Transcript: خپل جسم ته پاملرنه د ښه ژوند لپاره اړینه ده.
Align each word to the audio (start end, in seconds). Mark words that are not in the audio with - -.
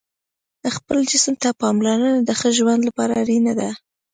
خپل 0.75 0.97
جسم 1.11 1.33
ته 1.43 1.49
پاملرنه 1.61 2.09
د 2.23 2.29
ښه 2.39 2.49
ژوند 2.57 2.81
لپاره 2.87 3.13
اړینه 3.21 3.53
ده. 3.59 3.69